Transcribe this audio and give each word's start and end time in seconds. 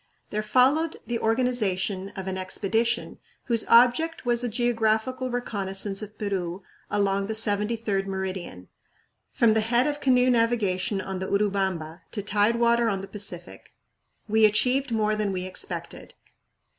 There 0.31 0.41
followed 0.41 0.97
the 1.05 1.19
organization 1.19 2.09
of 2.15 2.25
an 2.25 2.35
expedition 2.35 3.19
whose 3.43 3.67
object 3.67 4.25
was 4.25 4.43
a 4.43 4.49
geographical 4.49 5.29
reconnaissance 5.29 6.01
of 6.01 6.17
Peru 6.17 6.63
along 6.89 7.27
the 7.27 7.35
73d 7.35 8.07
meridian, 8.07 8.67
from 9.31 9.53
the 9.53 9.61
head 9.61 9.85
of 9.85 10.01
canoe 10.01 10.31
navigation 10.31 11.01
on 11.01 11.19
the 11.19 11.27
Urubamba 11.27 12.01
to 12.13 12.23
tidewater 12.23 12.89
on 12.89 13.01
the 13.01 13.07
Pacific. 13.07 13.75
We 14.27 14.45
achieved 14.47 14.91
more 14.91 15.15
than 15.15 15.31
we 15.31 15.45
expected. 15.45 16.15